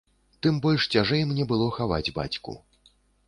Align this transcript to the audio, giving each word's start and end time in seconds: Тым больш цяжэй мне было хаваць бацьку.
Тым 0.45 0.55
больш 0.63 0.87
цяжэй 0.95 1.21
мне 1.31 1.43
было 1.53 1.67
хаваць 1.77 2.13
бацьку. 2.17 2.57